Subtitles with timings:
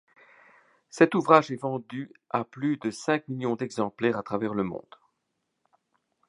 [0.89, 4.95] Cet ouvrage est vendu à plus de cinq millions d’exemplaires à travers le monde.